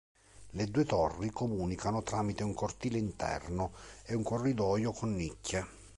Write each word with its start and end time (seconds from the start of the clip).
Le 0.53 0.65
due 0.65 0.83
torri 0.83 1.29
comunicano 1.29 2.01
tramite 2.01 2.41
un 2.41 2.55
cortile 2.55 2.97
interno 2.97 3.71
e 4.03 4.15
un 4.15 4.23
corridoio 4.23 4.91
con 4.93 5.13
nicchie. 5.13 5.63